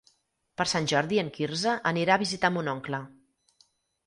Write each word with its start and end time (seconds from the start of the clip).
Per 0.61 0.65
Sant 0.71 0.87
Jordi 0.91 1.19
en 1.23 1.29
Quirze 1.35 1.75
anirà 1.91 2.17
a 2.17 2.23
visitar 2.23 2.53
mon 2.57 2.73
oncle. 2.75 3.03